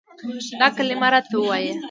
دا 0.59 0.67
کلمه 0.75 1.07
راته 1.13 1.35
وايي، 1.39 1.71